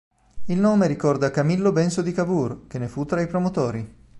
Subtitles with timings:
[0.47, 3.95] Il nome ricorda Camillo Benso di Cavour, che ne fu tra i promotori.